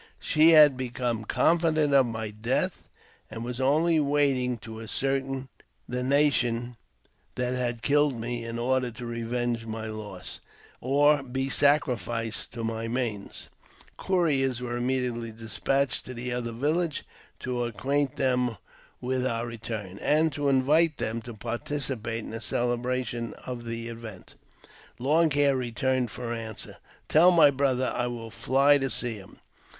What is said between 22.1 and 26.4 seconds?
in the celebrations of the event. Long «j Hair returned for